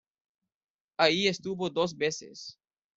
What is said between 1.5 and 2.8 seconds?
dos veces.